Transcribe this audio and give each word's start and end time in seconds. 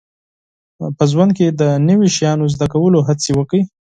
په 0.97 1.03
ژوند 1.11 1.31
کې 1.37 1.47
د 1.59 1.61
نوي 1.89 2.09
شیانو 2.15 2.45
زده 2.53 2.67
کولو 2.73 2.99
هڅې 3.07 3.31
وکړئ 3.35 3.61